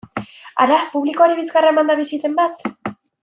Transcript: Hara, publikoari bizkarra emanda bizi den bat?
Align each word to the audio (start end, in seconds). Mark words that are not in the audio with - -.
Hara, 0.63 0.77
publikoari 0.93 1.37
bizkarra 1.41 1.69
emanda 1.75 1.97
bizi 2.01 2.21
den 2.25 2.39
bat? 2.41 2.67